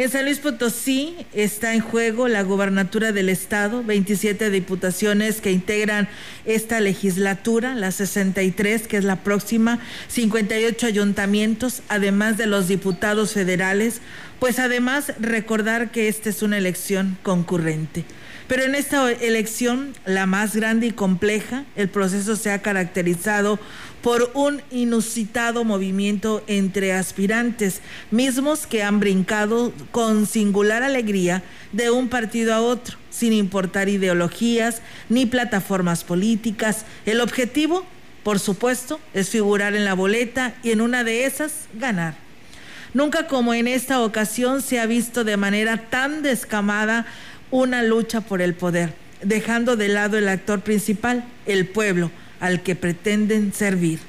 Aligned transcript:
En 0.00 0.08
San 0.08 0.24
Luis 0.24 0.38
Potosí 0.38 1.14
está 1.34 1.74
en 1.74 1.80
juego 1.80 2.26
la 2.26 2.42
gobernatura 2.42 3.12
del 3.12 3.28
Estado, 3.28 3.84
27 3.84 4.48
diputaciones 4.48 5.42
que 5.42 5.52
integran 5.52 6.08
esta 6.46 6.80
legislatura, 6.80 7.74
la 7.74 7.92
63, 7.92 8.88
que 8.88 8.96
es 8.96 9.04
la 9.04 9.16
próxima, 9.16 9.78
58 10.08 10.86
ayuntamientos, 10.86 11.82
además 11.90 12.38
de 12.38 12.46
los 12.46 12.66
diputados 12.66 13.34
federales, 13.34 14.00
pues 14.38 14.58
además 14.58 15.12
recordar 15.20 15.90
que 15.90 16.08
esta 16.08 16.30
es 16.30 16.40
una 16.40 16.56
elección 16.56 17.18
concurrente. 17.22 18.06
Pero 18.50 18.64
en 18.64 18.74
esta 18.74 19.12
elección, 19.12 19.94
la 20.04 20.26
más 20.26 20.56
grande 20.56 20.88
y 20.88 20.90
compleja, 20.90 21.66
el 21.76 21.88
proceso 21.88 22.34
se 22.34 22.50
ha 22.50 22.62
caracterizado 22.62 23.60
por 24.02 24.32
un 24.34 24.60
inusitado 24.72 25.62
movimiento 25.62 26.42
entre 26.48 26.92
aspirantes, 26.92 27.80
mismos 28.10 28.66
que 28.66 28.82
han 28.82 28.98
brincado 28.98 29.72
con 29.92 30.26
singular 30.26 30.82
alegría 30.82 31.44
de 31.70 31.92
un 31.92 32.08
partido 32.08 32.52
a 32.52 32.60
otro, 32.60 32.96
sin 33.08 33.32
importar 33.32 33.88
ideologías 33.88 34.82
ni 35.08 35.26
plataformas 35.26 36.02
políticas. 36.02 36.86
El 37.06 37.20
objetivo, 37.20 37.86
por 38.24 38.40
supuesto, 38.40 38.98
es 39.14 39.28
figurar 39.28 39.76
en 39.76 39.84
la 39.84 39.94
boleta 39.94 40.56
y 40.64 40.72
en 40.72 40.80
una 40.80 41.04
de 41.04 41.24
esas 41.24 41.68
ganar. 41.74 42.16
Nunca 42.94 43.28
como 43.28 43.54
en 43.54 43.68
esta 43.68 44.00
ocasión 44.00 44.60
se 44.60 44.80
ha 44.80 44.86
visto 44.86 45.22
de 45.22 45.36
manera 45.36 45.88
tan 45.90 46.24
descamada 46.24 47.06
una 47.50 47.82
lucha 47.82 48.20
por 48.20 48.42
el 48.42 48.54
poder, 48.54 48.94
dejando 49.22 49.76
de 49.76 49.88
lado 49.88 50.16
el 50.18 50.28
actor 50.28 50.60
principal, 50.60 51.24
el 51.46 51.66
pueblo, 51.66 52.10
al 52.40 52.62
que 52.62 52.74
pretenden 52.74 53.52
servir. 53.52 54.00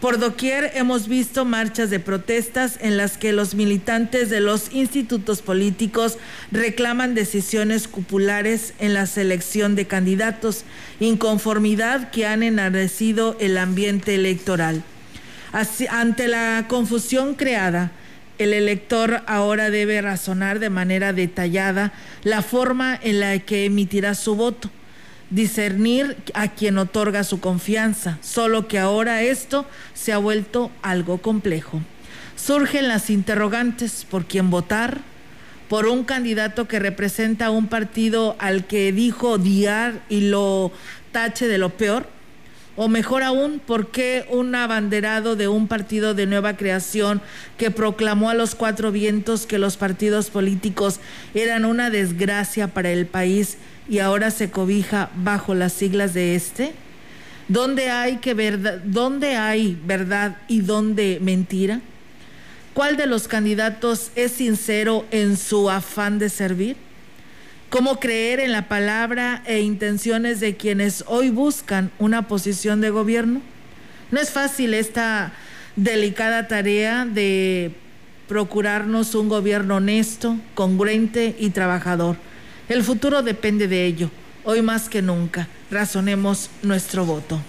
Por 0.00 0.20
doquier 0.20 0.70
hemos 0.74 1.08
visto 1.08 1.44
marchas 1.44 1.90
de 1.90 1.98
protestas 1.98 2.78
en 2.80 2.96
las 2.96 3.18
que 3.18 3.32
los 3.32 3.56
militantes 3.56 4.30
de 4.30 4.38
los 4.38 4.72
institutos 4.72 5.42
políticos 5.42 6.18
reclaman 6.52 7.16
decisiones 7.16 7.88
cupulares 7.88 8.74
en 8.78 8.94
la 8.94 9.06
selección 9.06 9.74
de 9.74 9.88
candidatos, 9.88 10.62
inconformidad 11.00 12.12
que 12.12 12.26
han 12.26 12.44
enardecido 12.44 13.36
el 13.40 13.58
ambiente 13.58 14.14
electoral. 14.14 14.84
ante 15.90 16.28
la 16.28 16.66
confusión 16.68 17.34
creada, 17.34 17.90
el 18.38 18.52
elector 18.52 19.22
ahora 19.26 19.70
debe 19.70 20.00
razonar 20.00 20.58
de 20.58 20.70
manera 20.70 21.12
detallada 21.12 21.92
la 22.22 22.42
forma 22.42 22.98
en 23.02 23.20
la 23.20 23.38
que 23.40 23.64
emitirá 23.66 24.14
su 24.14 24.36
voto, 24.36 24.70
discernir 25.30 26.16
a 26.34 26.48
quien 26.48 26.78
otorga 26.78 27.24
su 27.24 27.40
confianza, 27.40 28.18
solo 28.22 28.68
que 28.68 28.78
ahora 28.78 29.22
esto 29.22 29.66
se 29.94 30.12
ha 30.12 30.18
vuelto 30.18 30.70
algo 30.82 31.18
complejo. 31.18 31.82
Surgen 32.36 32.88
las 32.88 33.10
interrogantes 33.10 34.06
por 34.08 34.24
quién 34.24 34.50
votar, 34.50 34.98
por 35.68 35.86
un 35.86 36.04
candidato 36.04 36.66
que 36.66 36.78
representa 36.78 37.50
un 37.50 37.66
partido 37.66 38.36
al 38.38 38.66
que 38.66 38.92
dijo 38.92 39.32
odiar 39.32 40.00
y 40.08 40.30
lo 40.30 40.72
tache 41.12 41.46
de 41.46 41.58
lo 41.58 41.70
peor 41.70 42.17
o 42.80 42.86
mejor 42.86 43.24
aún, 43.24 43.58
¿por 43.58 43.90
qué 43.90 44.24
un 44.30 44.54
abanderado 44.54 45.34
de 45.34 45.48
un 45.48 45.66
partido 45.66 46.14
de 46.14 46.26
nueva 46.26 46.56
creación 46.56 47.20
que 47.56 47.72
proclamó 47.72 48.30
a 48.30 48.34
los 48.34 48.54
cuatro 48.54 48.92
vientos 48.92 49.46
que 49.46 49.58
los 49.58 49.76
partidos 49.76 50.30
políticos 50.30 51.00
eran 51.34 51.64
una 51.64 51.90
desgracia 51.90 52.68
para 52.68 52.92
el 52.92 53.06
país 53.06 53.58
y 53.88 53.98
ahora 53.98 54.30
se 54.30 54.52
cobija 54.52 55.10
bajo 55.16 55.56
las 55.56 55.72
siglas 55.72 56.14
de 56.14 56.36
este? 56.36 56.72
¿Dónde 57.48 57.90
hay, 57.90 58.18
que 58.18 58.34
verdad, 58.34 58.78
¿Dónde 58.84 59.34
hay 59.34 59.76
verdad 59.84 60.36
y 60.46 60.60
dónde 60.60 61.18
mentira? 61.20 61.80
¿Cuál 62.74 62.96
de 62.96 63.06
los 63.06 63.26
candidatos 63.26 64.12
es 64.14 64.30
sincero 64.30 65.04
en 65.10 65.36
su 65.36 65.68
afán 65.68 66.20
de 66.20 66.28
servir? 66.28 66.76
Cómo 67.70 68.00
creer 68.00 68.40
en 68.40 68.52
la 68.52 68.68
palabra 68.68 69.42
e 69.46 69.60
intenciones 69.60 70.40
de 70.40 70.56
quienes 70.56 71.04
hoy 71.06 71.30
buscan 71.30 71.90
una 71.98 72.28
posición 72.28 72.80
de 72.80 72.90
gobierno. 72.90 73.40
No 74.10 74.20
es 74.20 74.30
fácil 74.30 74.74
esta 74.74 75.32
delicada 75.76 76.48
tarea 76.48 77.04
de 77.04 77.72
procurarnos 78.26 79.14
un 79.14 79.28
gobierno 79.28 79.76
honesto, 79.76 80.36
congruente 80.54 81.36
y 81.38 81.50
trabajador. 81.50 82.16
El 82.68 82.82
futuro 82.82 83.22
depende 83.22 83.68
de 83.68 83.86
ello. 83.86 84.10
Hoy 84.44 84.62
más 84.62 84.88
que 84.88 85.02
nunca, 85.02 85.48
razonemos 85.70 86.50
nuestro 86.62 87.04
voto. 87.04 87.40